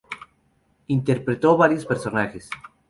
[0.87, 2.49] Interpretó varios personajes.